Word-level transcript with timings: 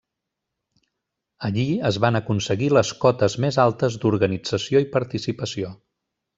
Allí 1.49 1.65
es 1.89 1.99
van 2.05 2.17
aconseguir 2.21 2.71
les 2.79 2.95
cotes 3.05 3.37
més 3.45 3.61
altes 3.67 4.01
d'organització 4.07 4.85
i 4.87 4.93
participació. 4.99 5.75